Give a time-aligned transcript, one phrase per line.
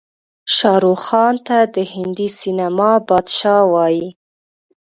[0.55, 4.07] شاروخ خان ته د هندي سينما بادشاه وايې.